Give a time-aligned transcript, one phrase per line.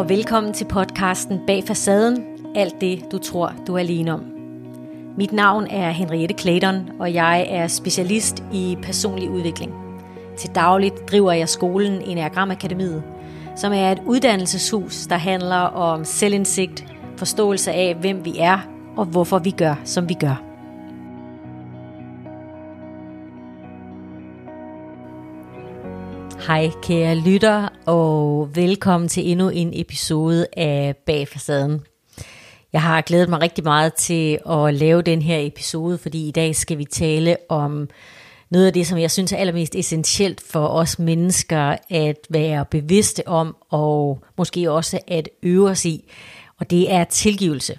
[0.00, 4.24] og velkommen til podcasten Bag Facaden, alt det du tror du er alene om.
[5.16, 9.72] Mit navn er Henriette Clayton, og jeg er specialist i personlig udvikling.
[10.38, 13.02] Til dagligt driver jeg skolen Enneagram Akademiet,
[13.56, 16.84] som er et uddannelseshus, der handler om selvindsigt,
[17.16, 18.58] forståelse af, hvem vi er
[18.96, 20.49] og hvorfor vi gør, som vi gør.
[26.46, 31.80] Hej kære lytter, og velkommen til endnu en episode af Bag Facaden.
[32.72, 36.56] Jeg har glædet mig rigtig meget til at lave den her episode, fordi i dag
[36.56, 37.88] skal vi tale om
[38.50, 43.28] noget af det, som jeg synes er allermest essentielt for os mennesker at være bevidste
[43.28, 46.10] om, og måske også at øve os i,
[46.60, 47.78] og det er tilgivelse.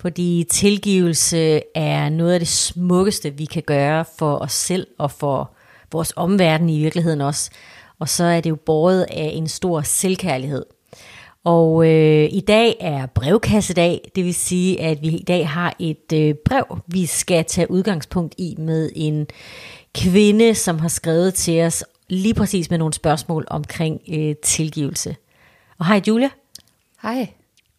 [0.00, 5.55] Fordi tilgivelse er noget af det smukkeste, vi kan gøre for os selv og for
[5.92, 7.50] vores omverden i virkeligheden også.
[7.98, 10.64] Og så er det jo båret af en stor selvkærlighed.
[11.44, 16.12] Og øh, i dag er brevkassedag, det vil sige, at vi i dag har et
[16.14, 19.26] øh, brev, vi skal tage udgangspunkt i med en
[19.94, 25.16] kvinde, som har skrevet til os lige præcis med nogle spørgsmål omkring øh, tilgivelse.
[25.78, 26.28] Og hej Julia.
[27.02, 27.28] Hej.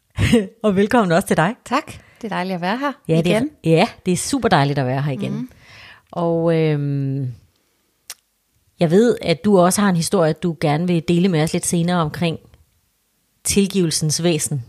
[0.64, 1.56] og velkommen også til dig.
[1.66, 1.86] Tak.
[2.22, 3.50] Det er dejligt at være her ja, igen.
[3.64, 5.32] Det er, ja, det er super dejligt at være her igen.
[5.32, 5.50] Mm.
[6.12, 7.28] Og øh,
[8.80, 11.66] jeg ved, at du også har en historie, du gerne vil dele med os lidt
[11.66, 12.40] senere omkring
[13.44, 14.66] tilgivelsens væsen.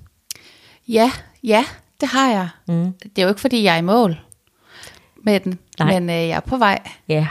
[0.88, 1.12] Ja,
[1.44, 1.64] ja,
[2.00, 2.48] det har jeg.
[2.68, 2.92] Mm.
[3.02, 4.20] Det er jo ikke, fordi jeg er i mål
[5.24, 6.00] med den, Nej.
[6.00, 6.82] men øh, jeg er på vej.
[7.08, 7.26] Ja,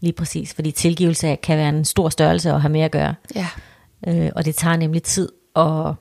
[0.00, 3.14] lige præcis, fordi tilgivelse kan være en stor størrelse at have med at gøre.
[3.34, 3.48] Ja.
[4.06, 5.94] Øh, og det tager nemlig tid, og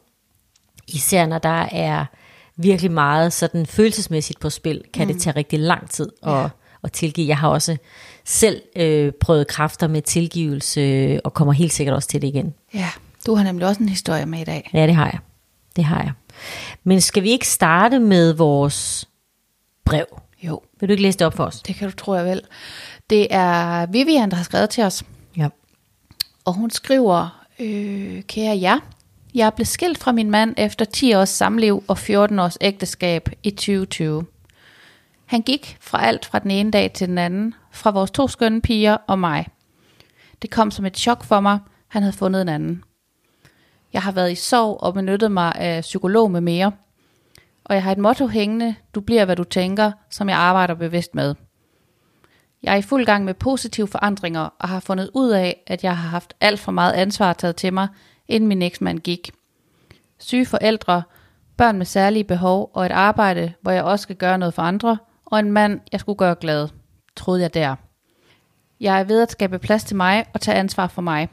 [0.87, 2.05] især når der er
[2.55, 5.13] virkelig meget sådan følelsesmæssigt på spil, kan mm.
[5.13, 6.47] det tage rigtig lang tid at, ja.
[6.85, 7.27] At tilgive.
[7.27, 7.77] Jeg har også
[8.25, 12.53] selv øh, prøvet kræfter med tilgivelse, og kommer helt sikkert også til det igen.
[12.73, 12.89] Ja,
[13.25, 14.69] du har nemlig også en historie med i dag.
[14.73, 15.19] Ja, det har jeg.
[15.75, 16.11] Det har jeg.
[16.83, 19.09] Men skal vi ikke starte med vores
[19.85, 20.05] brev?
[20.43, 20.61] Jo.
[20.79, 21.61] Vil du ikke læse det op for os?
[21.61, 22.41] Det kan du tro, jeg vel.
[23.09, 25.03] Det er Vivian, der har skrevet til os.
[25.37, 25.47] Ja.
[26.45, 28.79] Og hun skriver, øh, kære jer,
[29.35, 33.49] jeg blev skilt fra min mand efter 10 års samliv og 14 års ægteskab i
[33.49, 34.25] 2020.
[35.25, 38.61] Han gik fra alt fra den ene dag til den anden, fra vores to skønne
[38.61, 39.47] piger og mig.
[40.41, 42.83] Det kom som et chok for mig, han havde fundet en anden.
[43.93, 46.71] Jeg har været i sorg og benyttet mig af psykolog med mere.
[47.63, 51.15] Og jeg har et motto hængende, du bliver hvad du tænker, som jeg arbejder bevidst
[51.15, 51.35] med.
[52.63, 55.97] Jeg er i fuld gang med positive forandringer og har fundet ud af, at jeg
[55.97, 57.87] har haft alt for meget ansvar taget til mig,
[58.27, 59.31] inden min eksmand gik.
[60.19, 61.03] Syge forældre,
[61.57, 64.97] børn med særlige behov og et arbejde, hvor jeg også skal gøre noget for andre,
[65.35, 66.67] og en mand, jeg skulle gøre glad,
[67.15, 67.75] troede jeg der.
[68.79, 71.29] Jeg er ved at skabe plads til mig og tage ansvar for mig.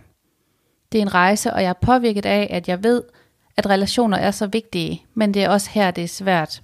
[0.93, 3.03] Det er en rejse, og jeg er påvirket af, at jeg ved,
[3.57, 6.63] at relationer er så vigtige, men det er også her, det er svært.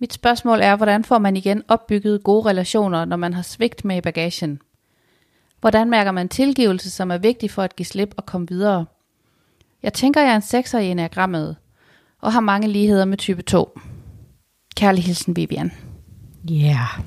[0.00, 3.96] Mit spørgsmål er, hvordan får man igen opbygget gode relationer, når man har svigt med
[3.96, 4.60] i bagagen?
[5.60, 8.86] Hvordan mærker man tilgivelse, som er vigtig for at give slip og komme videre?
[9.82, 11.56] Jeg tænker, jeg er en sekser i enagrammet,
[12.20, 13.78] og har mange ligheder med type 2.
[14.76, 15.87] Kærlig hilsen, Vivian.
[16.48, 16.66] Ja.
[16.66, 17.04] Yeah.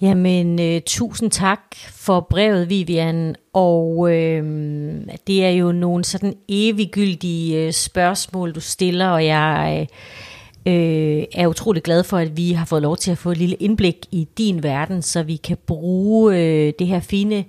[0.00, 3.36] Jamen, øh, tusind tak for brevet, Vivian.
[3.52, 4.44] Og øh,
[5.26, 9.86] det er jo nogle sådan eviggyldige øh, spørgsmål, du stiller, og jeg
[10.66, 13.36] øh, øh, er utrolig glad for, at vi har fået lov til at få et
[13.36, 17.44] lille indblik i din verden, så vi kan bruge øh, det her fine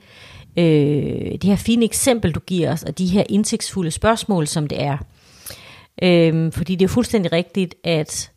[0.58, 4.82] øh, det her fine eksempel, du giver os, og de her indsigtsfulde spørgsmål, som det
[4.82, 4.98] er.
[6.02, 8.32] Øh, fordi det er fuldstændig rigtigt, at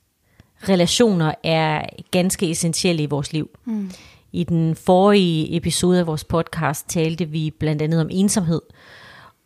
[0.68, 3.50] relationer er ganske essentielle i vores liv.
[3.64, 3.90] Mm.
[4.32, 8.60] I den forrige episode af vores podcast talte vi blandt andet om ensomhed,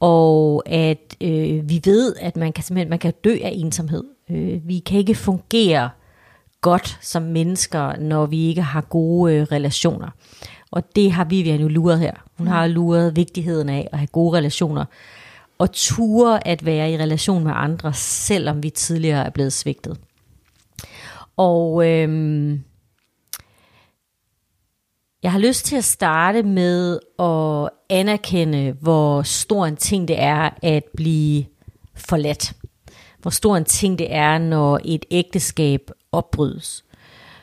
[0.00, 4.04] og at øh, vi ved, at man kan simpelthen man kan dø af ensomhed.
[4.30, 5.90] Øh, vi kan ikke fungere
[6.60, 10.08] godt som mennesker, når vi ikke har gode øh, relationer.
[10.70, 12.12] Og det har Vivian jo luret her.
[12.38, 14.84] Hun har luret vigtigheden af at have gode relationer,
[15.58, 19.96] og ture at være i relation med andre, selvom vi tidligere er blevet svigtet.
[21.36, 22.64] Og øhm,
[25.22, 30.50] jeg har lyst til at starte med at anerkende, hvor stor en ting det er
[30.62, 31.44] at blive
[31.94, 32.52] forladt.
[33.18, 36.84] Hvor stor en ting det er, når et ægteskab opbrydes.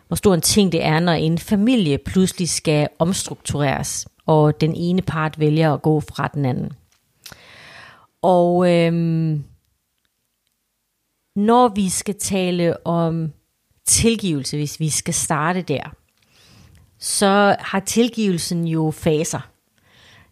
[0.08, 5.02] Hvor stor en ting det er, når en familie pludselig skal omstruktureres, og den ene
[5.02, 6.72] part vælger at gå fra den anden.
[8.22, 9.44] Og øhm,
[11.36, 13.34] når vi skal tale om
[13.88, 15.95] tilgivelse, hvis vi skal starte der,
[17.00, 19.50] så har tilgivelsen jo faser.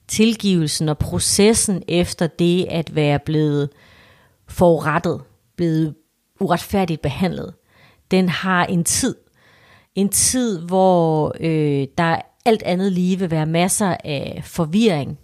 [0.08, 3.70] Tilgivelsen og processen efter det at være blevet
[4.48, 5.22] forurettet,
[5.56, 5.96] blevet
[6.40, 7.54] uretfærdigt behandlet,
[8.12, 9.16] den har en tid.
[9.96, 15.20] En tid, hvor øh, der alt andet lige vil være masser af forvirring,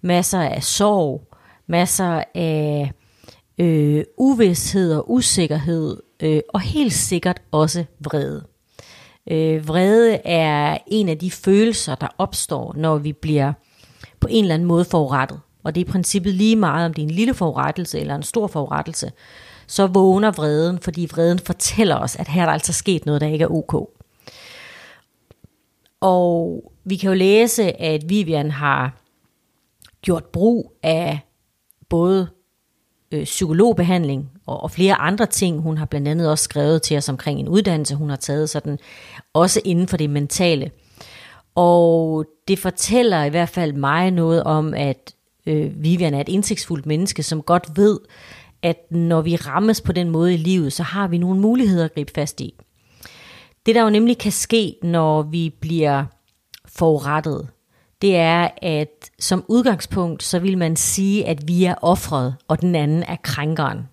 [0.00, 1.34] masser af sorg,
[1.66, 2.92] masser af
[3.58, 8.44] øh, uvidshed og usikkerhed, øh, og helt sikkert også vrede.
[9.30, 13.52] Øh, vrede er en af de følelser, der opstår, når vi bliver
[14.20, 15.40] på en eller anden måde forurettet.
[15.64, 18.22] Og det er i princippet lige meget, om det er en lille forurettelse eller en
[18.22, 19.12] stor forurettelse.
[19.66, 23.26] Så vågner vreden, fordi vreden fortæller os, at her er der altså sket noget, der
[23.26, 23.90] ikke er ok.
[26.00, 28.96] Og vi kan jo læse, at Vivian har
[30.02, 31.20] gjort brug af
[31.88, 32.28] både
[33.12, 35.60] øh, psykologbehandling og, og flere andre ting.
[35.60, 38.78] Hun har blandt andet også skrevet til os omkring en uddannelse, hun har taget sådan,
[39.34, 40.70] også inden for det mentale.
[41.54, 45.14] Og det fortæller i hvert fald mig noget om, at
[45.46, 47.98] øh, Vivian er et indsigtsfuldt menneske, som godt ved,
[48.62, 51.94] at når vi rammes på den måde i livet, så har vi nogle muligheder at
[51.94, 52.54] gribe fast i.
[53.66, 56.04] Det der jo nemlig kan ske, når vi bliver
[56.66, 57.48] forurettet,
[58.02, 62.74] det er, at som udgangspunkt, så vil man sige, at vi er offret, og den
[62.74, 63.88] anden er krænkeren.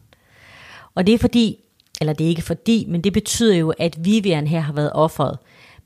[0.96, 1.58] Og det er fordi,
[2.02, 5.38] eller det er ikke fordi, men det betyder jo, at Vivian her har været offeret.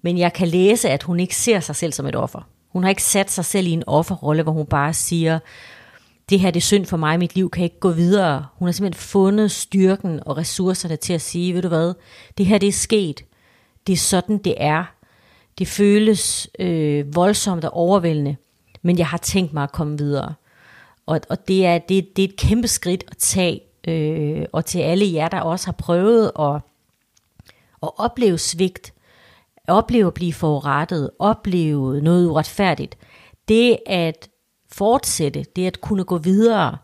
[0.01, 2.48] Men jeg kan læse, at hun ikke ser sig selv som et offer.
[2.69, 5.39] Hun har ikke sat sig selv i en offerrolle, hvor hun bare siger,
[6.30, 8.45] det her det er synd for mig, mit liv kan ikke gå videre.
[8.54, 11.94] Hun har simpelthen fundet styrken og ressourcerne til at sige, ved du hvad,
[12.38, 13.21] det her det er sket.
[13.88, 14.83] Det er sådan, det er.
[15.60, 18.36] Det føles øh, voldsomt og overvældende,
[18.82, 20.34] men jeg har tænkt mig at komme videre.
[21.06, 24.80] Og, og det, er, det, det er et kæmpe skridt at tage, øh, og til
[24.80, 26.56] alle jer, der også har prøvet at,
[27.84, 28.94] at opleve svigt,
[29.68, 32.98] opleve at blive forurettet, opleve noget uretfærdigt,
[33.48, 34.30] det at
[34.72, 36.78] fortsætte, det at kunne gå videre,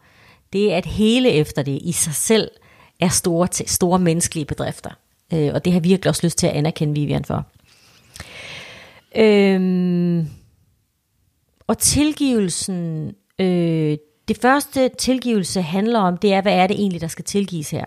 [0.54, 2.52] det at hele efter det i sig selv
[3.00, 4.92] er store, store menneskelige bedrifter.
[5.34, 7.46] Øh, og det har jeg virkelig også lyst til at anerkende Vivian for.
[9.18, 10.28] Øhm,
[11.68, 13.98] og tilgivelsen, øh,
[14.28, 17.86] det første tilgivelse handler om, det er, hvad er det egentlig, der skal tilgives her?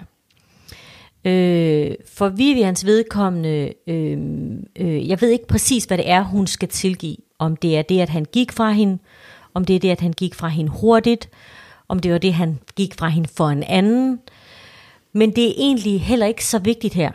[1.24, 4.18] Øh, for Vivians vedkommende, øh,
[4.78, 7.16] øh, jeg ved ikke præcis, hvad det er, hun skal tilgive.
[7.38, 8.98] Om det er det, at han gik fra hende,
[9.54, 11.30] om det er det, at han gik fra hende hurtigt,
[11.88, 14.20] om det var det, han gik fra hende for en anden.
[15.12, 17.12] Men det er egentlig heller ikke så vigtigt her.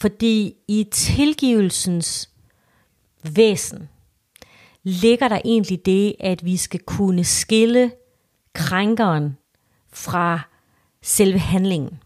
[0.00, 2.30] Fordi i tilgivelsens
[3.32, 3.88] væsen
[4.82, 7.92] ligger der egentlig det, at vi skal kunne skille
[8.52, 9.36] krænkeren
[9.92, 10.40] fra
[11.02, 11.98] selve handlingen.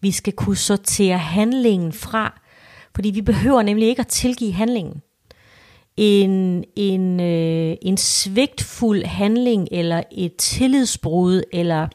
[0.00, 2.40] Vi skal kunne sortere handlingen fra,
[2.94, 5.02] fordi vi behøver nemlig ikke at tilgive handlingen.
[5.96, 11.88] En, en, øh, en svigtfuld handling, eller et tillidsbrud, eller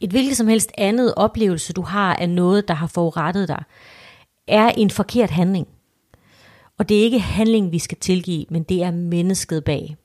[0.00, 3.62] et hvilket som helst andet oplevelse, du har af noget, der har forurettet dig,
[4.48, 5.68] er en forkert handling.
[6.78, 9.96] Og det er ikke handling, vi skal tilgive, men det er mennesket bag.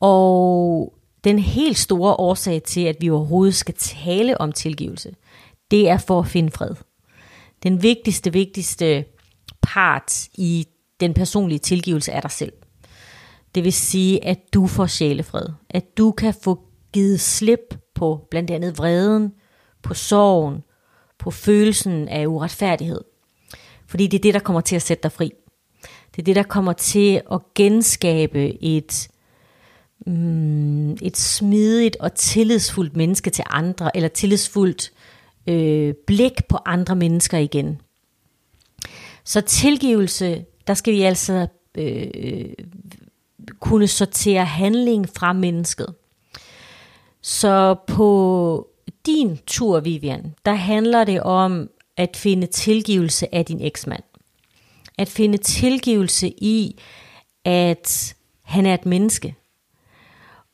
[0.00, 0.94] Og
[1.24, 5.14] den helt store årsag til, at vi overhovedet skal tale om tilgivelse,
[5.70, 6.74] det er for at finde fred.
[7.62, 9.04] Den vigtigste, vigtigste
[9.62, 10.66] part i
[11.00, 12.52] den personlige tilgivelse er dig selv.
[13.54, 15.46] Det vil sige, at du får sjælefred.
[15.70, 16.60] At du kan få
[16.92, 19.32] givet slip på blandt andet vreden,
[19.82, 20.62] på sorgen,
[21.18, 23.00] på følelsen af uretfærdighed.
[23.86, 25.30] Fordi det er det, der kommer til at sætte dig fri.
[26.16, 29.08] Det er det, der kommer til at genskabe et,
[30.06, 34.92] mm, et smidigt og tillidsfuldt menneske til andre, eller tillidsfuldt
[35.46, 37.80] øh, blik på andre mennesker igen.
[39.24, 42.44] Så tilgivelse, der skal vi altså øh,
[43.60, 45.94] kunne sortere handling fra mennesket.
[47.22, 48.68] Så på
[49.06, 54.02] din tur, Vivian, der handler det om at finde tilgivelse af din eksmand.
[55.02, 56.80] At finde tilgivelse i,
[57.44, 59.34] at han er et menneske.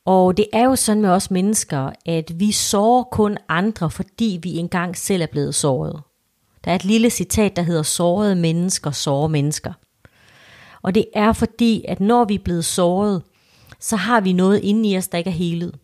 [0.05, 4.57] Og det er jo sådan med os mennesker, at vi sårer kun andre, fordi vi
[4.57, 6.01] engang selv er blevet såret.
[6.65, 9.73] Der er et lille citat, der hedder, sårede mennesker sårer mennesker.
[10.81, 13.21] Og det er fordi, at når vi er blevet såret,
[13.79, 15.75] så har vi noget inde i os, der ikke er helet.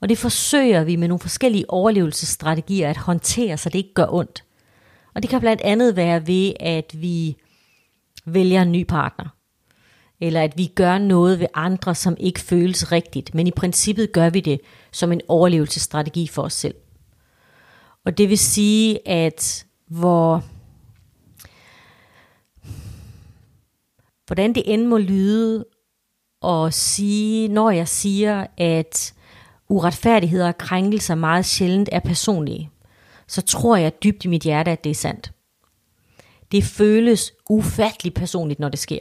[0.00, 4.44] Og det forsøger vi med nogle forskellige overlevelsesstrategier at håndtere, så det ikke gør ondt.
[5.14, 7.36] Og det kan blandt andet være ved, at vi
[8.26, 9.28] vælger en ny partner.
[10.20, 13.34] Eller at vi gør noget ved andre, som ikke føles rigtigt.
[13.34, 14.60] Men i princippet gør vi det
[14.92, 16.74] som en overlevelsesstrategi for os selv.
[18.04, 20.44] Og det vil sige, at hvor
[24.26, 25.64] hvordan det end må lyde
[26.40, 29.14] og sige, når jeg siger, at
[29.68, 32.70] uretfærdigheder og krænkelser meget sjældent er personlige,
[33.26, 35.32] så tror jeg dybt i mit hjerte, at det er sandt.
[36.52, 39.00] Det føles ufattelig personligt, når det sker.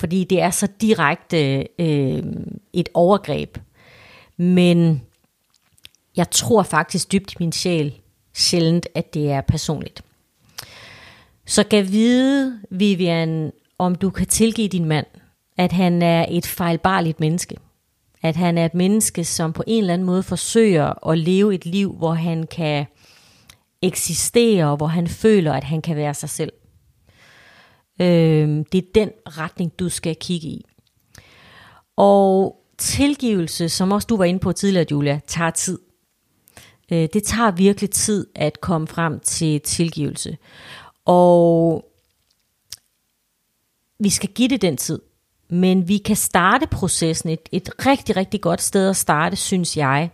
[0.00, 2.22] Fordi det er så direkte øh,
[2.72, 3.58] et overgreb.
[4.36, 5.02] Men
[6.16, 7.94] jeg tror faktisk dybt i min sjæl
[8.32, 10.02] sjældent, at det er personligt.
[11.46, 15.06] Så kan vide, Vivian, om du kan tilgive din mand,
[15.56, 17.56] at han er et fejlbarligt menneske.
[18.22, 21.66] At han er et menneske, som på en eller anden måde forsøger at leve et
[21.66, 22.86] liv, hvor han kan
[23.82, 26.52] eksistere, og hvor han føler, at han kan være sig selv.
[28.00, 30.64] Øh, det er den retning, du skal kigge i.
[31.96, 35.78] Og tilgivelse, som også du var inde på tidligere, Julia, tager tid.
[36.92, 40.36] Øh, det tager virkelig tid at komme frem til tilgivelse.
[41.04, 41.84] Og
[43.98, 45.00] vi skal give det den tid.
[45.48, 50.10] Men vi kan starte processen et, et rigtig, rigtig godt sted at starte, synes jeg,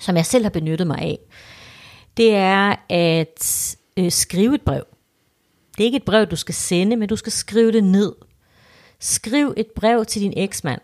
[0.00, 1.18] som jeg selv har benyttet mig af.
[2.16, 4.84] Det er at øh, skrive et brev.
[5.76, 8.12] Det er ikke et brev, du skal sende, men du skal skrive det ned.
[9.00, 10.80] Skriv et brev til din eksmand,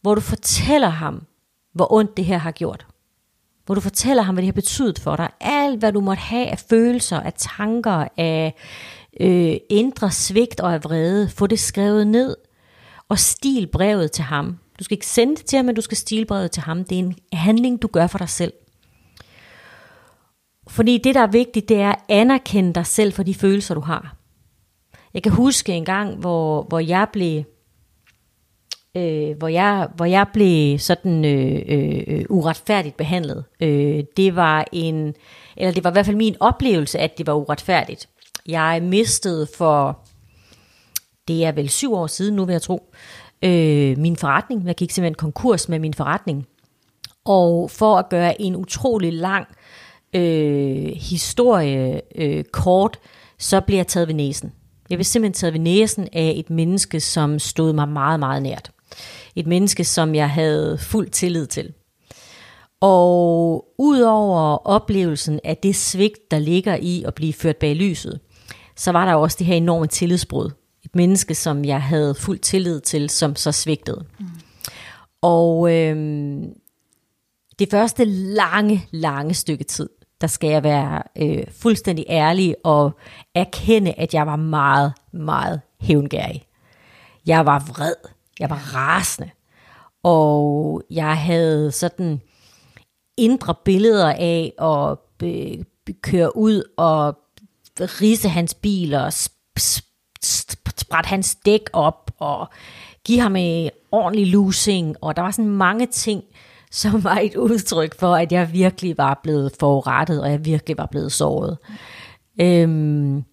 [0.00, 1.26] hvor du fortæller ham,
[1.72, 2.86] hvor ondt det her har gjort.
[3.66, 5.28] Hvor du fortæller ham, hvad det har betydet for dig.
[5.40, 8.54] Alt, hvad du måtte have af følelser, af tanker, af
[9.20, 11.28] øh, indre svigt og af vrede.
[11.28, 12.36] Få det skrevet ned
[13.08, 14.58] og stil brevet til ham.
[14.78, 16.84] Du skal ikke sende det til ham, men du skal stile brevet til ham.
[16.84, 18.52] Det er en handling, du gør for dig selv.
[20.68, 23.80] Fordi det, der er vigtigt, det er at anerkende dig selv for de følelser, du
[23.80, 24.16] har.
[25.14, 27.44] Jeg kan huske en gang, hvor, hvor jeg blev
[28.96, 33.44] øh, hvor, jeg, hvor jeg blev sådan øh, øh, uretfærdigt behandlet.
[33.60, 35.14] Øh, det var en,
[35.56, 38.08] eller det var i hvert fald min oplevelse, at det var uretfærdigt.
[38.46, 39.98] Jeg mistede for,
[41.28, 42.94] det er vel syv år siden nu vil jeg tro,
[43.42, 44.66] øh, min forretning.
[44.66, 46.46] Jeg gik simpelthen konkurs med min forretning.
[47.24, 49.46] Og for at gøre en utrolig lang
[50.14, 52.98] øh, historie øh, kort,
[53.38, 54.52] så bliver jeg taget ved næsen.
[54.90, 58.70] Jeg blev simpelthen taget ved næsen af et menneske, som stod mig meget, meget nært.
[59.36, 61.72] Et menneske, som jeg havde fuld tillid til.
[62.80, 68.20] Og udover oplevelsen af det svigt, der ligger i at blive ført bag lyset,
[68.76, 70.50] så var der også det her enorme tillidsbrud.
[70.84, 74.04] Et menneske, som jeg havde fuld tillid til, som så svigtede.
[74.18, 74.26] Mm.
[75.22, 75.96] Og øh,
[77.58, 79.88] det første lange, lange stykke tid,
[80.20, 82.98] der skal jeg være øh, fuldstændig ærlig og
[83.34, 86.46] erkende, at jeg var meget, meget hævngærig.
[87.26, 87.94] Jeg var vred.
[88.40, 89.30] Jeg var rasende.
[90.02, 92.20] Og jeg havde sådan
[93.16, 97.18] indre billeder af at be, be, køre ud og
[97.80, 99.12] rise hans bil og
[100.76, 102.48] sprætte hans dæk op og
[103.04, 104.96] give ham en ordentlig losing.
[105.00, 106.24] Og der var sådan mange ting,
[106.70, 110.86] som var et udtryk for, at jeg virkelig var blevet forurettet, og jeg virkelig var
[110.86, 111.58] blevet såret.
[112.40, 113.24] Øhm,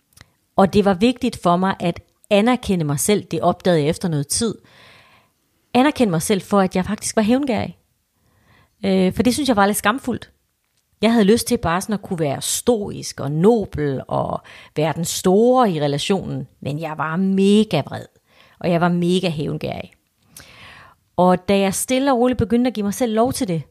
[0.56, 2.00] og det var vigtigt for mig at
[2.30, 4.56] anerkende mig selv, det opdagede jeg efter noget tid,
[5.74, 7.78] anerkende mig selv for, at jeg faktisk var hævngærig.
[8.86, 10.32] Øh, for det synes jeg var lidt skamfuldt.
[11.02, 14.42] Jeg havde lyst til bare sådan at kunne være stoisk og nobel og
[14.76, 18.06] være den store i relationen, men jeg var mega vred,
[18.60, 19.92] og jeg var mega hævngærig.
[21.18, 23.64] Og da jeg stille og roligt begyndte at give mig selv lov til det,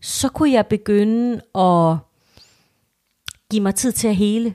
[0.00, 1.96] så kunne jeg begynde at
[3.50, 4.54] give mig tid til at hele.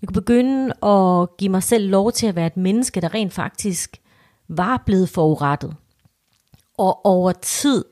[0.00, 3.32] Jeg kunne begynde at give mig selv lov til at være et menneske, der rent
[3.32, 4.00] faktisk
[4.48, 5.74] var blevet forurettet.
[6.78, 7.84] Og over tid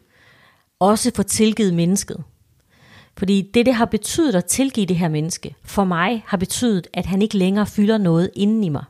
[0.78, 2.24] også få tilgivet mennesket.
[3.18, 7.06] Fordi det, det har betydet at tilgive det her menneske, for mig har betydet, at
[7.06, 8.84] han ikke længere fylder noget inden i mig.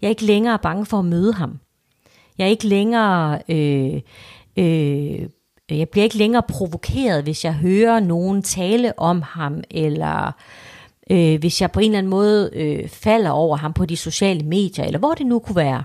[0.00, 1.58] Jeg er ikke længere bange for at møde ham.
[2.38, 3.42] Jeg er ikke længere...
[3.48, 4.00] Øh,
[4.56, 5.28] øh,
[5.70, 10.32] jeg bliver ikke længere provokeret, hvis jeg hører nogen tale om ham, eller
[11.10, 14.42] øh, hvis jeg på en eller anden måde øh, falder over ham på de sociale
[14.42, 15.84] medier, eller hvor det nu kunne være.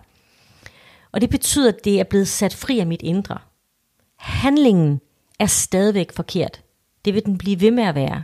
[1.12, 3.38] Og det betyder, at det er blevet sat fri af mit indre.
[4.17, 5.01] Handlingen
[5.39, 6.63] er stadigvæk forkert.
[7.05, 8.24] Det vil den blive ved med at være.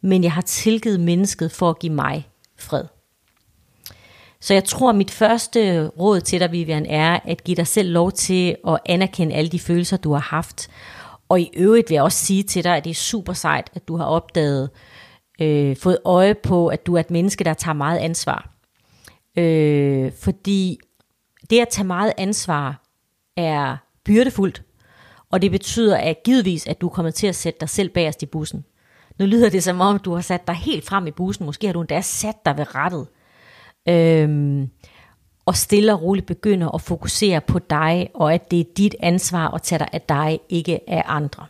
[0.00, 2.28] Men jeg har tilgivet mennesket for at give mig
[2.58, 2.84] fred.
[4.40, 7.90] Så jeg tror, at mit første råd til dig, Vivian, er at give dig selv
[7.90, 10.70] lov til at anerkende alle de følelser, du har haft.
[11.28, 13.88] Og i øvrigt vil jeg også sige til dig, at det er super sejt, at
[13.88, 14.70] du har opdaget,
[15.40, 18.50] øh, fået øje på, at du er et menneske, der tager meget ansvar.
[19.36, 20.78] Øh, fordi
[21.50, 22.82] det at tage meget ansvar
[23.36, 24.62] er byrdefuldt,
[25.30, 28.22] og det betyder at givetvis, at du er kommet til at sætte dig selv bagerst
[28.22, 28.64] i bussen.
[29.18, 31.46] Nu lyder det som om, du har sat dig helt frem i bussen.
[31.46, 33.06] Måske har du endda sat dig ved rettet.
[33.88, 34.70] Øhm,
[35.46, 39.48] og stille og roligt begynder at fokusere på dig, og at det er dit ansvar
[39.54, 41.46] at tage dig af dig, ikke af andre.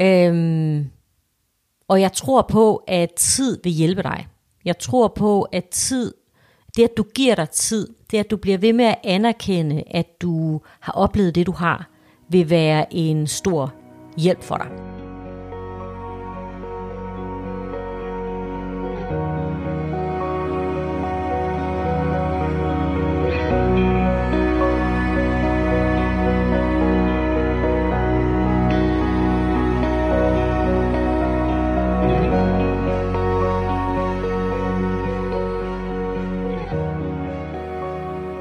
[0.00, 0.90] Øhm,
[1.88, 4.26] og jeg tror på, at tid vil hjælpe dig.
[4.64, 6.14] Jeg tror på, at tid,
[6.76, 10.22] det at du giver dig tid, det at du bliver ved med at anerkende, at
[10.22, 11.88] du har oplevet det, du har,
[12.28, 13.74] vil være en stor
[14.16, 14.96] hjælp for dig.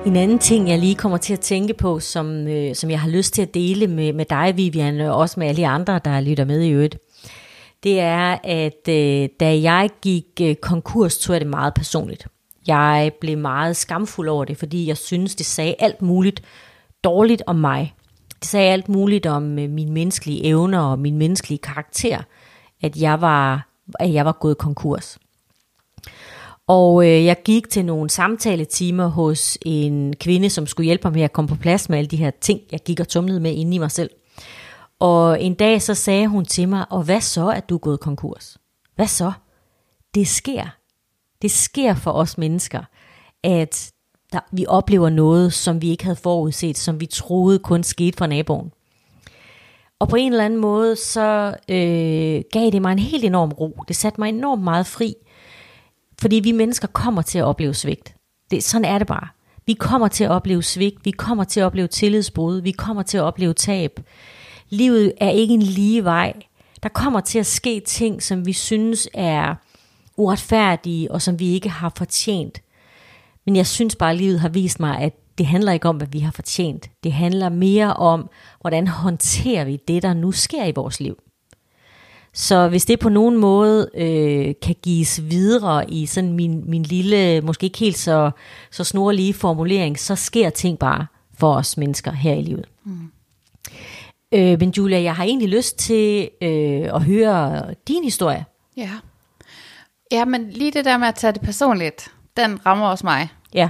[0.05, 3.09] En anden ting, jeg lige kommer til at tænke på, som, øh, som jeg har
[3.09, 6.21] lyst til at dele med, med dig, Vivian, og også med alle de andre, der
[6.21, 6.97] lytter med i øvrigt,
[7.83, 12.27] det er, at øh, da jeg gik øh, konkurs, tog jeg det meget personligt.
[12.67, 16.41] Jeg blev meget skamfuld over det, fordi jeg synes, det sagde alt muligt
[17.03, 17.93] dårligt om mig.
[18.39, 22.21] Det sagde alt muligt om øh, mine menneskelige evner og min menneskelige karakter,
[22.81, 23.69] at jeg var,
[23.99, 25.17] at jeg var gået konkurs.
[26.67, 31.21] Og øh, jeg gik til nogle samtaletimer hos en kvinde, som skulle hjælpe mig med
[31.21, 33.75] at komme på plads med alle de her ting, jeg gik og tumlede med inde
[33.75, 34.09] i mig selv.
[34.99, 37.99] Og en dag så sagde hun til mig, og hvad så, at du er gået
[37.99, 38.57] konkurs?
[38.95, 39.31] Hvad så?
[40.15, 40.65] Det sker.
[41.41, 42.83] Det sker for os mennesker,
[43.43, 43.91] at
[44.33, 48.25] der, vi oplever noget, som vi ikke havde forudset, som vi troede kun skete for
[48.25, 48.71] naboen.
[49.99, 53.83] Og på en eller anden måde, så øh, gav det mig en helt enorm ro.
[53.87, 55.15] Det satte mig enormt meget fri,
[56.21, 58.15] fordi vi mennesker kommer til at opleve svigt.
[58.51, 59.27] Det, sådan er det bare.
[59.65, 63.17] Vi kommer til at opleve svigt, vi kommer til at opleve tillidsbrud, vi kommer til
[63.17, 63.99] at opleve tab.
[64.69, 66.33] Livet er ikke en lige vej.
[66.83, 69.55] Der kommer til at ske ting, som vi synes er
[70.17, 72.61] uretfærdige, og som vi ikke har fortjent.
[73.45, 76.07] Men jeg synes bare, at livet har vist mig, at det handler ikke om, hvad
[76.07, 76.89] vi har fortjent.
[77.03, 78.29] Det handler mere om,
[78.61, 81.17] hvordan håndterer vi det, der nu sker i vores liv.
[82.37, 87.41] Så hvis det på nogen måde øh, kan gives videre i sådan min, min lille,
[87.41, 88.31] måske ikke helt så,
[88.71, 91.05] så snorlige formulering, så sker ting bare
[91.37, 92.65] for os mennesker her i livet.
[92.83, 93.11] Mm.
[94.31, 98.45] Øh, men Julia, jeg har egentlig lyst til øh, at høre din historie.
[98.77, 98.91] Ja.
[100.11, 103.29] Ja, men lige det der med at tage det personligt, den rammer også mig.
[103.53, 103.69] Ja.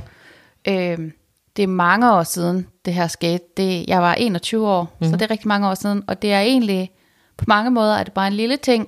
[0.67, 1.11] Øh,
[1.57, 3.43] det er mange år siden, det her skete.
[3.57, 5.07] Det, jeg var 21 år, mm.
[5.07, 6.03] så det er rigtig mange år siden.
[6.07, 6.91] Og det er egentlig
[7.37, 8.87] på mange måder er det bare en lille ting,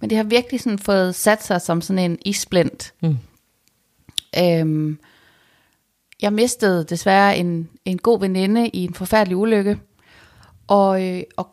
[0.00, 2.92] men det har virkelig sådan fået sat sig som sådan en isblint.
[3.02, 3.18] Mm.
[4.38, 4.98] Øhm,
[6.22, 9.78] jeg mistede desværre en, en god veninde i en forfærdelig ulykke,
[10.66, 11.48] og, øh, og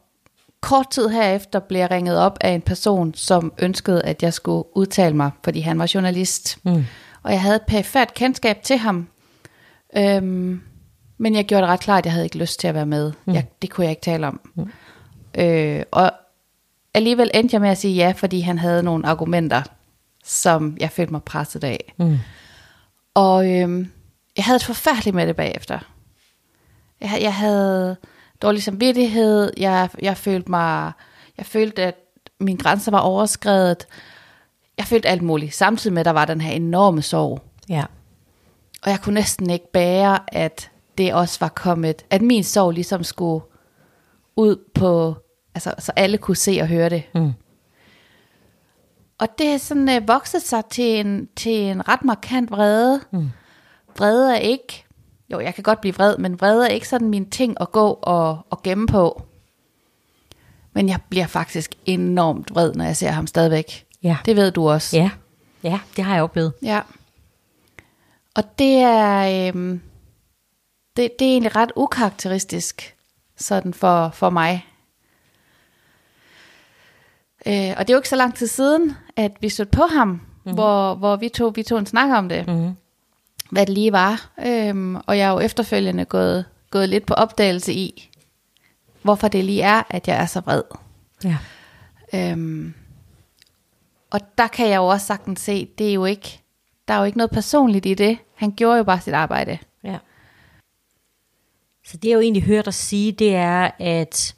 [0.61, 4.77] kort tid herefter blev jeg ringet op af en person, som ønskede, at jeg skulle
[4.77, 6.57] udtale mig, fordi han var journalist.
[6.63, 6.85] Mm.
[7.23, 9.07] Og jeg havde et perifært kendskab til ham,
[9.97, 10.61] øhm,
[11.17, 13.11] men jeg gjorde det ret klart, at jeg havde ikke lyst til at være med.
[13.25, 13.33] Mm.
[13.33, 14.39] Jeg, det kunne jeg ikke tale om.
[14.55, 14.69] Mm.
[15.37, 16.11] Øh, og
[16.93, 19.61] alligevel endte jeg med at sige ja, fordi han havde nogle argumenter,
[20.23, 21.93] som jeg følte mig presset af.
[21.99, 22.17] Mm.
[23.13, 23.85] Og øh,
[24.37, 25.79] jeg havde et forfærdeligt med det bagefter.
[27.01, 27.95] Jeg, jeg havde
[28.41, 30.91] dårlig samvittighed, jeg, jeg følte mig,
[31.37, 31.95] jeg følte, at
[32.39, 33.87] mine grænser var overskrevet.
[34.77, 37.41] Jeg følte alt muligt, samtidig med, at der var den her enorme sorg.
[37.69, 37.83] Ja.
[38.83, 43.03] Og jeg kunne næsten ikke bære, at det også var kommet, at min sorg ligesom
[43.03, 43.45] skulle
[44.35, 45.15] ud på,
[45.55, 47.03] altså så alle kunne se og høre det.
[47.15, 47.33] Mm.
[49.19, 53.01] Og det er sådan uh, vokset sig til en, til en ret markant vrede.
[53.11, 53.29] Mm.
[53.97, 54.85] Vrede er ikke,
[55.31, 57.99] jo jeg kan godt blive vred, men vrede er ikke sådan min ting at gå
[58.01, 59.23] og, og gemme på.
[60.73, 63.85] Men jeg bliver faktisk enormt vred, når jeg ser ham stadigvæk.
[64.03, 64.17] Ja.
[64.25, 64.97] Det ved du også.
[64.97, 65.09] Ja,
[65.63, 66.53] ja det har jeg oplevet.
[66.61, 66.81] Ja.
[68.35, 69.81] Og det er, øhm,
[70.97, 72.95] det, det er egentlig ret ukarakteristisk
[73.37, 74.65] sådan for, for mig.
[77.47, 80.07] Øh, og det er jo ikke så lang tid siden, at vi stod på ham,
[80.07, 80.53] mm-hmm.
[80.53, 82.47] hvor, hvor vi, tog, vi tog en snak om det.
[82.47, 82.71] Mm-hmm.
[83.51, 84.31] Hvad det lige var.
[84.45, 88.09] Øhm, og jeg er jo efterfølgende gået, gået lidt på opdagelse i,
[89.01, 90.63] hvorfor det lige er, at jeg er så vred.
[91.23, 91.37] Ja.
[92.13, 92.73] Øhm,
[94.11, 96.41] og der kan jeg jo også sagtens se, det er jo ikke,
[96.87, 98.17] der er jo ikke noget personligt i det.
[98.35, 99.57] Han gjorde jo bare sit arbejde.
[99.83, 99.97] Ja.
[101.85, 104.35] Så det jeg jo egentlig hørt dig sige, det er, at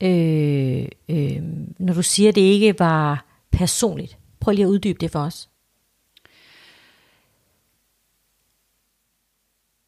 [0.00, 1.42] øh, øh,
[1.78, 5.48] når du siger, at det ikke var personligt, prøv lige at uddybe det for os.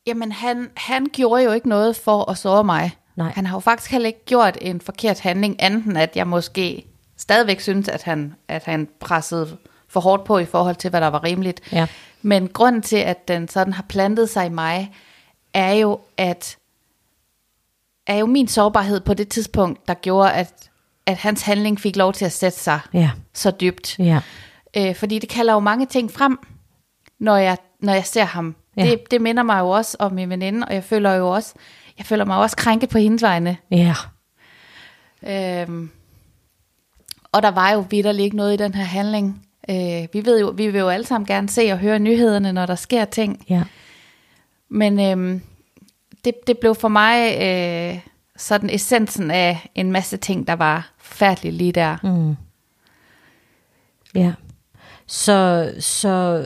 [0.06, 2.90] Jamen, han, han gjorde jo ikke noget for at såre mig.
[3.16, 3.32] Nej.
[3.34, 7.60] Han har jo faktisk heller ikke gjort en forkert handling, anden at jeg måske stadigvæk
[7.60, 11.24] synes, at han, at han pressede for hårdt på i forhold til, hvad der var
[11.24, 11.72] rimeligt.
[11.72, 11.86] Ja.
[12.22, 14.94] Men grunden til, at den sådan har plantet sig i mig,
[15.54, 16.56] er jo, at
[18.06, 20.70] er jo min sårbarhed på det tidspunkt, der gjorde, at,
[21.06, 23.10] at hans handling fik lov til at sætte sig Ja.
[23.34, 23.98] så dybt.
[23.98, 24.20] Ja.
[24.76, 26.38] Øh, fordi det kalder jo mange ting frem,
[27.18, 28.54] når jeg, når jeg ser ham.
[28.76, 28.82] Ja.
[28.90, 31.54] Det, det minder mig jo også om min veninde, og jeg føler jo også,
[31.98, 33.56] jeg føler mig også krænket på hendes vegne.
[33.70, 33.94] Ja.
[35.26, 35.90] Øhm,
[37.32, 39.46] og der var jo vidderligt ikke noget i den her handling.
[39.70, 42.66] Øh, vi ved jo, vi vil jo alle sammen gerne se og høre nyhederne, når
[42.66, 43.44] der sker ting.
[43.48, 43.62] Ja.
[44.68, 45.42] Men øhm,
[46.24, 48.00] det, det blev for mig øh,
[48.36, 51.96] sådan essensen af en masse ting, der var forfærdelige lige der.
[52.02, 52.36] Mm.
[54.14, 54.32] Ja.
[55.06, 56.44] Så, så,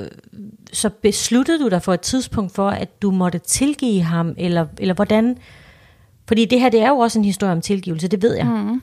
[0.72, 4.94] så besluttede du dig for et tidspunkt for, at du måtte tilgive ham, eller, eller
[4.94, 5.38] hvordan?
[6.28, 8.46] Fordi det her, det er jo også en historie om tilgivelse, det ved jeg.
[8.46, 8.82] Mm.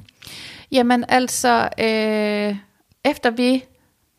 [0.71, 2.56] Jamen altså, øh,
[3.12, 3.63] efter vi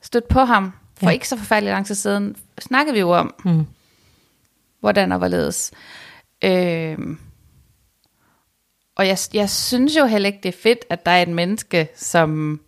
[0.02, 1.12] stødte på ham for Ja.
[1.12, 3.66] ikke så forfærdelig lang tid siden, snakkede vi jo om, Mm.
[4.80, 5.72] hvordan og hvorledes.
[5.74, 5.78] Øh,
[8.96, 11.88] og jeg, jeg synes jo heller ikke, det er fedt, at der er et menneske,
[11.96, 12.60] som,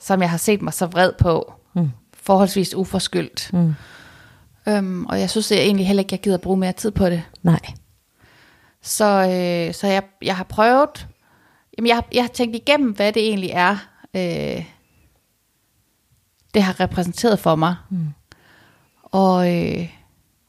[0.00, 1.90] som jeg har set mig så vred på, Mm.
[2.14, 3.50] forholdsvis uforskyldt.
[3.52, 3.74] Mm.
[4.68, 7.22] Øhm, og jeg synes jeg egentlig heller ikke, jeg gider bruge mere tid på det.
[7.42, 7.60] Nej.
[8.82, 11.06] Så, øh, så jeg, jeg har prøvet,
[11.78, 13.76] jamen jeg, har- jeg har tænkt igennem, hvad det egentlig er,
[14.14, 14.64] øh,
[16.54, 17.76] det har repræsenteret for mig.
[17.90, 18.06] Mm.
[19.02, 19.88] Og, øh,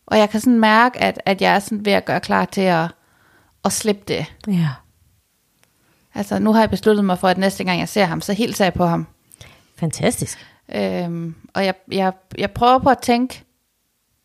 [0.08, 2.62] og jeg kan sådan mærke, at, at jeg er sådan ved at gøre klar til
[2.62, 2.88] at,
[3.66, 4.26] at slippe det.
[4.48, 4.70] Ja.
[6.16, 8.66] Altså nu har jeg besluttet mig for, at næste gang jeg ser ham, så hilser
[8.66, 9.08] jeg på ham.
[9.76, 10.48] Fantastisk.
[10.76, 13.44] Øhm, og jeg, jeg, jeg prøver på at tænke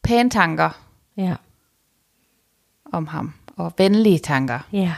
[0.02, 0.70] pæne tanker
[1.16, 1.34] Ja.
[2.92, 4.58] om ham, og venlige tanker.
[4.72, 4.94] Ja.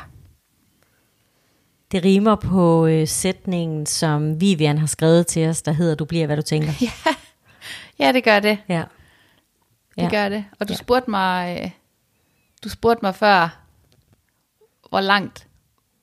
[1.92, 6.26] Det rimer på øh, sætningen, som Vivian har skrevet til os, der hedder, du bliver,
[6.26, 6.72] hvad du tænker.
[6.82, 7.14] Ja,
[7.98, 8.58] ja det gør det.
[8.68, 8.82] Ja.
[9.96, 10.08] Det Ja.
[10.10, 10.44] gør det.
[10.60, 10.76] Og du Ja.
[10.76, 11.70] spurgte mig, øh,
[12.64, 13.58] du spurgte mig før,
[14.88, 15.46] hvor langt,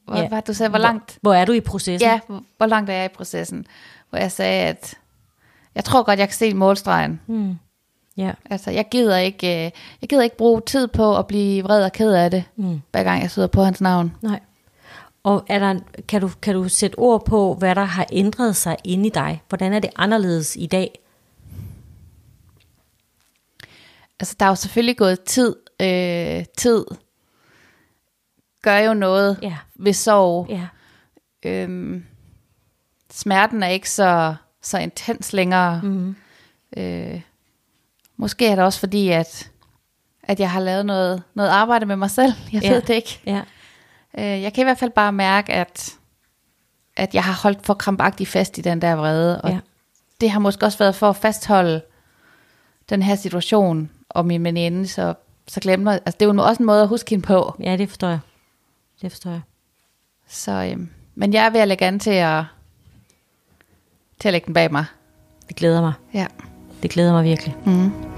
[0.05, 0.27] hvor, Ja.
[0.27, 2.09] hvad du sagde, hvor langt, Hvor er du i processen?
[2.09, 3.65] ja, hvor, hvor langt er jeg i processen?
[4.09, 4.93] Hvor jeg sagde, at
[5.75, 7.21] jeg tror godt, jeg kan se målstregen.
[7.27, 7.55] Mm.
[8.17, 8.31] Ja.
[8.49, 11.91] Altså, jeg gider ikke, øh, jeg gider ikke bruge tid på at blive vred og
[11.91, 12.81] ked af det, Mm.
[12.91, 14.15] hver gang jeg sidder på hans navn.
[14.21, 14.39] Nej.
[15.23, 18.77] Og er der, kan, du, kan du sætte ord på, hvad der har ændret sig
[18.83, 19.41] inde i dig?
[19.49, 20.99] Hvordan er det anderledes i dag?
[24.21, 25.55] Altså, der er jo selvfølgelig gået tid.
[25.81, 26.85] Øh, tid
[28.61, 29.57] gør jo noget Ja.
[29.75, 30.47] ved sorg.
[30.49, 30.67] Ja.
[31.45, 32.05] Øhm,
[33.11, 35.81] smerten er ikke så, så intens længere.
[35.83, 36.15] Mm.
[36.77, 37.21] Øh,
[38.17, 39.51] måske er det også fordi, at,
[40.23, 42.33] at jeg har lavet noget, noget arbejde med mig selv.
[42.53, 42.71] Jeg Ja.
[42.73, 43.21] ved det ikke.
[43.25, 43.41] Ja.
[44.17, 45.93] Øh, jeg kan i hvert fald bare mærke, at,
[46.97, 49.41] at jeg har holdt for krampagtigt fast i den der vrede.
[49.41, 49.59] Og Ja.
[50.21, 51.81] det har måske også været for at fastholde
[52.89, 55.13] den her situation og min veninde, så,
[55.47, 57.55] så glemmer altså det er jo også en måde at huske hende på.
[57.59, 58.19] ja, det forstår jeg.
[59.01, 59.41] Det forstår jeg.
[60.27, 62.43] Så, øhm, men jeg er ved at lægge an til at,
[64.19, 64.85] til at lægge den bag mig.
[65.47, 65.93] Det glæder mig.
[66.13, 66.27] Ja.
[66.83, 67.55] Det glæder mig virkelig.
[67.65, 68.10] Mm.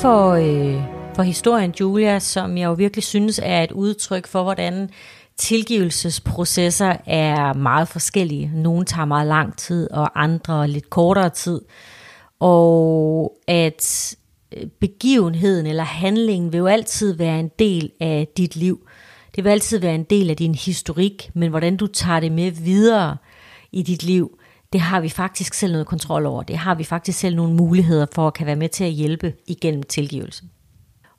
[0.00, 0.82] For, øh,
[1.14, 4.90] for historien, Julia, som jeg jo virkelig synes er et udtryk for, hvordan
[5.36, 8.50] tilgivelsesprocesser er meget forskellige.
[8.54, 11.60] Nogle tager meget lang tid, og andre lidt kortere tid.
[12.40, 14.14] Og at
[14.56, 18.88] øh, begivenheden eller handlingen vil jo altid være en del af dit liv.
[19.36, 22.50] Det vil altid være en del af din historik, men hvordan du tager det med
[22.50, 23.16] videre
[23.72, 24.38] i dit liv,
[24.72, 26.42] det har vi faktisk selv noget kontrol over.
[26.42, 29.34] Det har vi faktisk selv nogle muligheder for at kan være med til at hjælpe
[29.46, 30.44] igennem tilgivelse.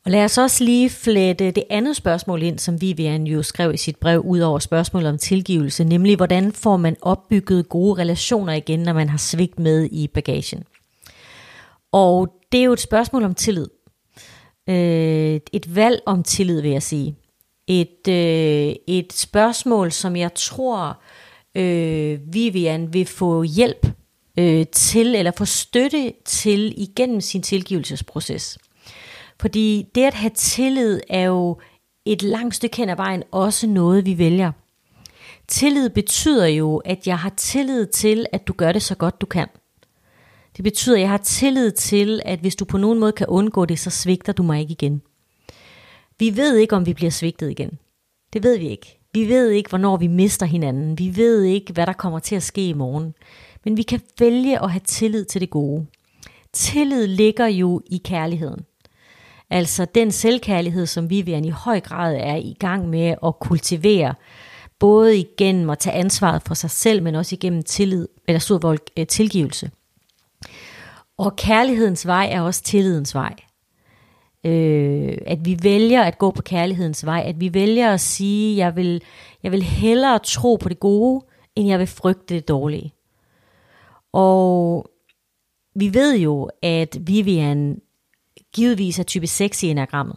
[0.05, 3.77] Og lad os også lige flette det andet spørgsmål ind, som Vivian jo skrev i
[3.77, 8.79] sit brev, ud over spørgsmålet om tilgivelse, nemlig hvordan får man opbygget gode relationer igen,
[8.79, 10.63] når man har svigt med i bagagen.
[11.91, 13.67] Og det er jo et spørgsmål om tillid.
[14.69, 17.15] Øh, et valg om tillid, vil jeg sige.
[17.67, 21.01] Et, øh, et spørgsmål, som jeg tror,
[21.55, 23.87] øh, Vivian vil få hjælp
[24.39, 28.57] øh, til, eller få støtte til igennem sin tilgivelsesproces.
[29.39, 31.59] Fordi det at have tillid er jo
[32.05, 34.51] et langt stykke hen ad vejen også noget, vi vælger.
[35.47, 39.25] Tillid betyder jo, at jeg har tillid til, at du gør det så godt du
[39.25, 39.47] kan.
[40.57, 43.65] Det betyder, at jeg har tillid til, at hvis du på nogen måde kan undgå
[43.65, 45.01] det, så svigter du mig ikke igen.
[46.19, 47.79] Vi ved ikke, om vi bliver svigtet igen.
[48.33, 49.02] Det ved vi ikke.
[49.13, 50.99] Vi ved ikke, hvornår vi mister hinanden.
[50.99, 53.13] Vi ved ikke, hvad der kommer til at ske i morgen.
[53.65, 55.85] Men vi kan vælge at have tillid til det gode.
[56.53, 58.65] Tillid ligger jo i kærligheden.
[59.49, 64.15] Altså den selvkærlighed, som Vivian i høj grad er i gang med at kultivere,
[64.79, 69.07] både igennem at tage ansvaret for sig selv, men også igennem tillid, eller stor øh,
[69.07, 69.71] tilgivelse.
[71.17, 73.35] Og kærlighedens vej er også tillidens vej.
[74.45, 78.75] Øh, at vi vælger at gå på kærlighedens vej, at vi vælger at sige, jeg
[78.75, 79.01] vil,
[79.43, 81.25] jeg vil hellere tro på det gode,
[81.55, 82.93] end jeg vil frygte det dårlige.
[84.13, 84.89] Og
[85.75, 87.81] vi ved jo, at Vivian
[88.55, 90.15] givetvis er type 6 i enagrammet.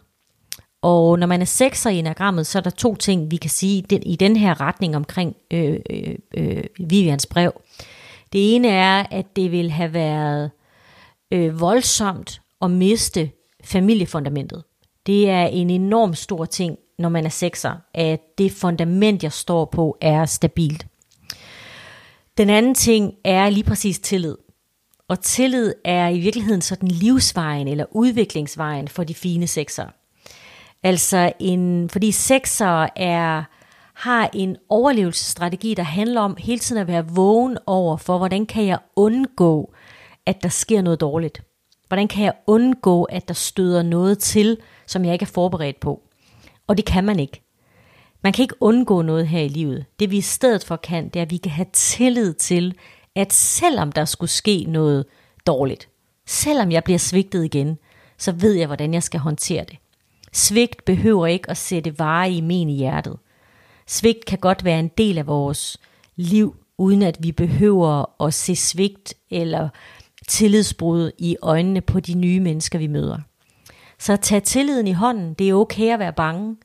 [0.82, 3.84] Og når man er 6 i enagrammet, så er der to ting, vi kan sige
[4.02, 7.52] i den her retning omkring øh, øh, øh, Vivians brev.
[8.32, 10.50] Det ene er, at det vil have været
[11.30, 13.30] øh, voldsomt at miste
[13.66, 14.64] familiefundamentet.
[15.07, 19.64] Det er en enorm stor ting, når man er sekser, at det fundament, jeg står
[19.64, 20.87] på, er stabilt.
[22.38, 24.37] Den anden ting er lige præcis tillid.
[25.09, 29.87] Og tillid er i virkeligheden sådan livsvejen eller udviklingsvejen for de fine sekser.
[30.83, 33.42] Altså en, fordi sekser er,
[33.94, 38.66] har en overlevelsesstrategi, der handler om hele tiden at være vågen over for, hvordan kan
[38.66, 39.72] jeg undgå,
[40.26, 41.42] at der sker noget dårligt.
[41.88, 46.03] Hvordan kan jeg undgå, at der støder noget til, som jeg ikke er forberedt på?
[46.66, 47.42] Og det kan man ikke.
[48.22, 49.85] Man kan ikke undgå noget her i livet.
[50.01, 52.75] Det vi i stedet for kan, det er, at vi kan have tillid til,
[53.14, 55.05] at selvom der skulle ske noget
[55.46, 55.88] dårligt,
[56.27, 57.79] selvom jeg bliver svigtet igen,
[58.18, 59.77] så ved jeg, hvordan jeg skal håndtere det.
[60.33, 63.16] Svigt behøver ikke at sætte vare i men i hjertet.
[63.87, 65.81] Svigt kan godt være en del af vores
[66.16, 69.68] liv, uden at vi behøver at se svigt eller
[70.28, 73.18] tillidsbrud i øjnene på de nye mennesker, vi møder.
[73.98, 75.34] Så tag tilliden i hånden.
[75.34, 76.56] Det er okay at være bange.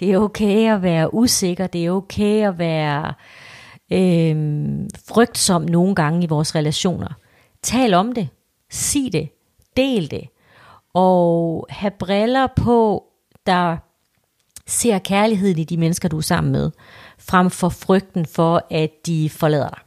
[0.00, 1.66] Det er okay at være usikker.
[1.66, 3.14] Det er okay at være
[3.92, 4.36] øh,
[5.08, 7.08] frygtsom nogle gange i vores relationer.
[7.62, 8.28] Tal om det.
[8.70, 9.28] Sig det.
[9.76, 10.28] Del det.
[10.94, 13.04] Og have briller på,
[13.46, 13.76] der
[14.66, 16.70] ser kærligheden i de mennesker, du er sammen med,
[17.18, 19.78] frem for frygten for, at de forlader dig.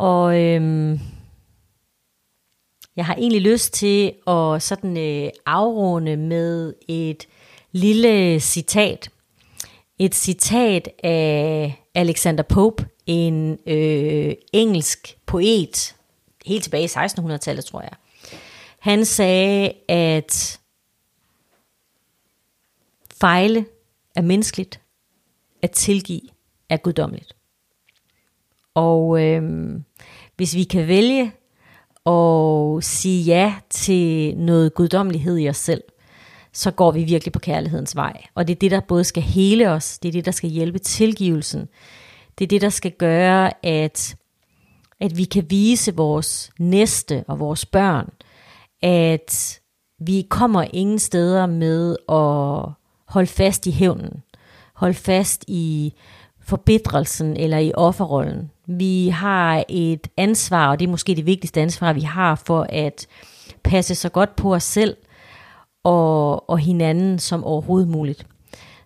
[0.00, 1.00] Og øhm,
[2.96, 7.28] jeg har egentlig lyst til at sådan øh, afrunde med et
[7.72, 9.10] lille citat.
[9.98, 15.96] Et citat af Alexander Pope, en øh, engelsk poet,
[16.46, 17.92] helt tilbage i 1600-tallet, tror jeg.
[18.78, 20.60] Han sagde, at
[23.20, 23.66] fejle
[24.16, 24.80] er menneskeligt,
[25.62, 26.28] at tilgive
[26.68, 27.39] er guddommeligt.
[28.74, 29.42] Og øh,
[30.36, 31.32] hvis vi kan vælge
[32.06, 35.82] at sige ja til noget guddommelighed i os selv,
[36.52, 38.22] så går vi virkelig på kærlighedens vej.
[38.34, 40.78] Og det er det, der både skal hele os, det er det, der skal hjælpe
[40.78, 41.68] tilgivelsen.
[42.38, 44.16] Det er det, der skal gøre, at,
[45.00, 48.10] at vi kan vise vores næste og vores børn,
[48.82, 49.60] at
[50.00, 52.72] vi kommer ingen steder med at
[53.06, 54.22] holde fast i hævnen,
[54.74, 55.94] holde fast i
[56.42, 58.50] forbedrelsen eller i offerrollen.
[58.66, 63.06] Vi har et ansvar, og det er måske det vigtigste ansvar, vi har for at
[63.62, 64.96] passe så godt på os selv
[65.84, 68.26] og, og hinanden som overhovedet muligt.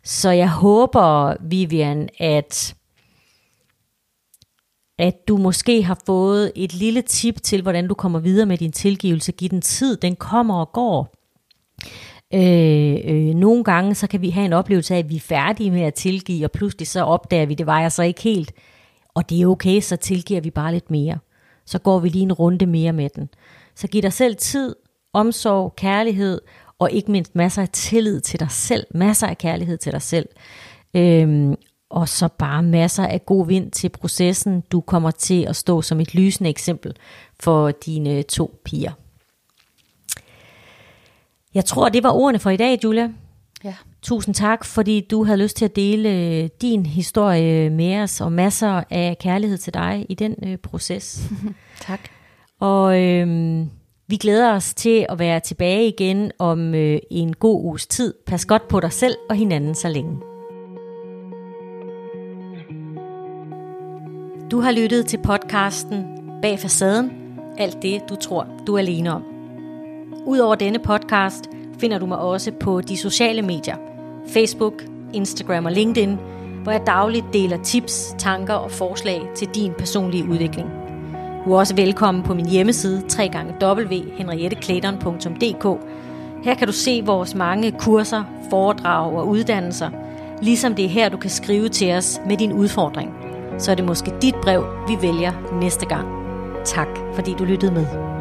[0.05, 2.75] Så jeg håber, Vivian, at,
[4.99, 8.73] at du måske har fået et lille tip til, hvordan du kommer videre med din
[8.73, 9.33] tilgivelse.
[9.33, 11.15] Giv den tid, den kommer og går.
[12.35, 15.71] Øh, øh, nogle gange så kan vi have en oplevelse af, at vi er færdige
[15.71, 18.53] med at tilgive, og pludselig så opdager vi, at det var jeg så ikke helt.
[19.15, 21.19] Og det er okay, så tilgiver vi bare lidt mere.
[21.67, 23.29] Så går vi lige en runde mere med den.
[23.75, 24.77] Så giv dig selv tid,
[25.13, 26.41] omsorg, kærlighed,
[26.79, 30.29] og ikke mindst masser af tillid til dig selv, masser af kærlighed til dig selv.
[30.97, 31.55] Øhm,
[31.91, 34.61] og så bare masser af god vind til processen.
[34.73, 36.97] Du kommer til at stå som et lysende eksempel
[37.41, 38.93] for dine to piger.
[41.55, 43.09] Jeg tror, det var ordene for i dag, Julia.
[43.65, 43.75] Ja.
[44.03, 48.33] Tusind tak, fordi du havde lyst til at dele øh, din historie med os, og
[48.33, 51.31] masser af kærlighed til dig i den øh, proces.
[51.81, 52.01] tak.
[52.61, 53.27] Og øh,
[54.07, 58.15] vi glæder os til at være tilbage igen om øh, en god uges tid.
[58.27, 60.17] Pas godt på dig selv og hinanden så længe.
[64.51, 66.05] Du har lyttet til podcasten
[66.43, 67.11] Bag facaden.
[67.59, 69.34] Alt det, du tror, du er alene om.
[70.27, 73.77] Udover denne podcast finder du mig også på de sociale medier,
[74.29, 76.19] Facebook, Instagram og LinkedIn,
[76.63, 80.71] hvor jeg dagligt deler tips, tanker og forslag til din personlige udvikling.
[81.45, 83.03] Du er også velkommen på min hjemmeside
[83.63, 85.81] www.henrietteklæderen.dk.
[86.45, 89.91] Her kan du se vores mange kurser, foredrag og uddannelser,
[90.43, 93.15] Ligesom det er her, du kan skrive til os med din udfordring.
[93.59, 96.09] Så er det måske dit brev, vi vælger næste gang.
[96.65, 98.14] Tak fordi du lyttede med.